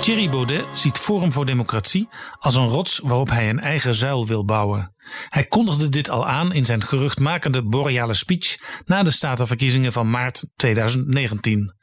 [0.00, 2.08] Thierry Baudet ziet Forum voor Democratie
[2.38, 4.94] als een rots waarop hij een eigen zuil wil bouwen.
[5.28, 10.52] Hij kondigde dit al aan in zijn geruchtmakende boreale speech na de statenverkiezingen van maart
[10.56, 11.74] 2019.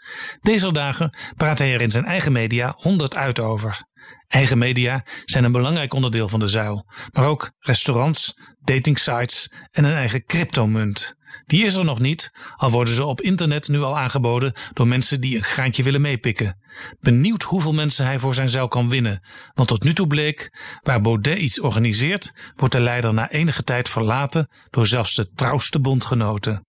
[0.41, 3.83] Deze dagen praat hij er in zijn eigen media honderd uit over.
[4.27, 9.95] Eigen media zijn een belangrijk onderdeel van de zuil, maar ook restaurants, datingsites en een
[9.95, 11.15] eigen cryptomunt.
[11.45, 15.21] Die is er nog niet, al worden ze op internet nu al aangeboden door mensen
[15.21, 16.57] die een graantje willen meepikken.
[16.99, 21.01] Benieuwd hoeveel mensen hij voor zijn zeil kan winnen, want tot nu toe bleek, waar
[21.01, 26.65] Baudet iets organiseert, wordt de leider na enige tijd verlaten door zelfs de trouwste bondgenoten.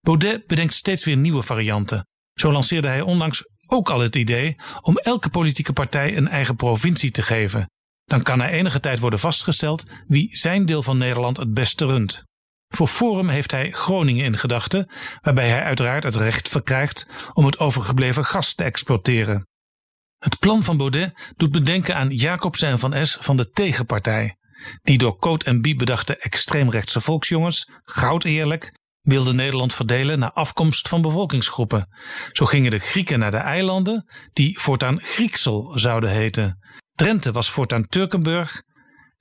[0.00, 2.06] Baudet bedenkt steeds weer nieuwe varianten.
[2.34, 7.10] Zo lanceerde hij onlangs ook al het idee om elke politieke partij een eigen provincie
[7.10, 7.70] te geven.
[8.04, 12.24] Dan kan na enige tijd worden vastgesteld wie zijn deel van Nederland het beste runt.
[12.74, 17.58] Voor Forum heeft hij Groningen in gedachten, waarbij hij uiteraard het recht verkrijgt om het
[17.58, 19.46] overgebleven gas te exploiteren.
[20.18, 24.36] Het plan van Baudet doet bedenken aan Jacobsen en van S van de tegenpartij,
[24.82, 30.88] die door Coat en Bie bedachte extreemrechtse volksjongens, goud eerlijk, wilden Nederland verdelen naar afkomst
[30.88, 31.88] van bevolkingsgroepen.
[32.32, 36.58] Zo gingen de Grieken naar de eilanden, die voortaan Grieksel zouden heten.
[36.94, 38.62] Drenthe was voortaan Turkenburg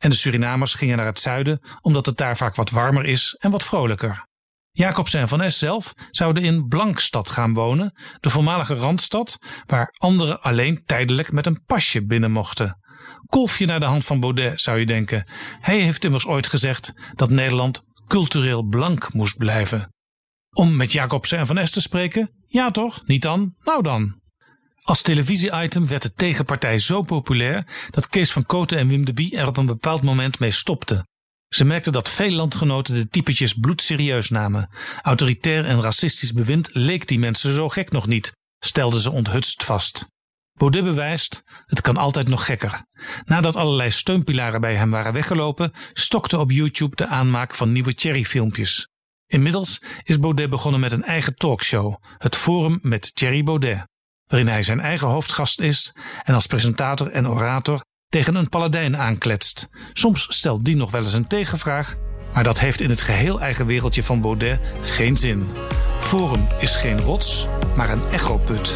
[0.01, 3.51] en de Surinamers gingen naar het zuiden omdat het daar vaak wat warmer is en
[3.51, 4.29] wat vrolijker.
[4.71, 10.41] Jacobsen en van Es zelf zouden in Blankstad gaan wonen, de voormalige randstad, waar anderen
[10.41, 12.79] alleen tijdelijk met een pasje binnen mochten.
[13.25, 15.31] Kolfje naar de hand van Baudet, zou je denken.
[15.59, 19.93] Hij heeft immers ooit gezegd dat Nederland cultureel blank moest blijven.
[20.49, 22.43] Om met Jacobsen en van Es te spreken?
[22.47, 23.55] Ja toch, niet dan?
[23.59, 24.20] Nou dan.
[24.81, 29.37] Als televisie-item werd de tegenpartij zo populair dat Kees van Koten en Wim de Bie
[29.37, 31.07] er op een bepaald moment mee stopten.
[31.47, 34.69] Ze merkten dat veel landgenoten de typetjes bloedserieus namen.
[35.01, 40.05] Autoritair en racistisch bewind leek die mensen zo gek nog niet, stelden ze onthutst vast.
[40.53, 42.85] Baudet bewijst, het kan altijd nog gekker.
[43.25, 48.87] Nadat allerlei steunpilaren bij hem waren weggelopen, stokte op YouTube de aanmaak van nieuwe Cherry-filmpjes.
[49.27, 53.89] Inmiddels is Baudet begonnen met een eigen talkshow, het Forum met Thierry Baudet
[54.31, 55.93] waarin hij zijn eigen hoofdgast is
[56.23, 59.69] en als presentator en orator tegen een paladijn aankletst.
[59.93, 61.95] Soms stelt die nog wel eens een tegenvraag,
[62.33, 65.49] maar dat heeft in het geheel eigen wereldje van Baudet geen zin.
[65.99, 68.75] Forum is geen rots, maar een echoput.